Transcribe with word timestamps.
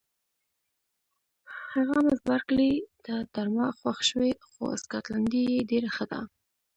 هغه 1.73 1.97
مس 2.05 2.19
بارکلي 2.27 2.73
ته 3.05 3.13
تر 3.35 3.47
ما 3.55 3.67
خوښ 3.79 3.97
شوې، 4.09 4.31
خو 4.49 4.63
سکاټلنډۍ 4.83 5.43
یې 5.53 5.59
ډېره 5.71 5.89
ښه 5.95 6.05
ده. 6.11 6.21